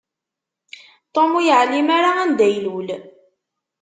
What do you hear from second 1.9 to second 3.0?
ara anda ilul.